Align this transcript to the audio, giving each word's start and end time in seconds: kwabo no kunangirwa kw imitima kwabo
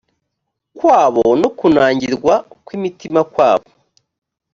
kwabo 0.77 1.25
no 1.41 1.49
kunangirwa 1.57 2.33
kw 2.65 2.69
imitima 2.77 3.21
kwabo 3.33 3.69